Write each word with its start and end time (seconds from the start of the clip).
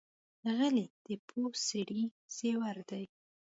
غلی، 0.57 0.85
د 1.05 1.07
پوه 1.27 1.51
سړي 1.67 2.03
زیور 2.37 2.77
دی. 2.89 3.03